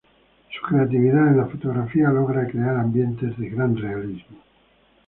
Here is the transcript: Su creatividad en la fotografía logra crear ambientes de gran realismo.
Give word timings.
Su 0.49 0.65
creatividad 0.65 1.27
en 1.27 1.37
la 1.37 1.45
fotografía 1.45 2.09
logra 2.09 2.47
crear 2.47 2.75
ambientes 2.75 3.37
de 3.37 3.49
gran 3.49 3.77
realismo. 3.77 4.39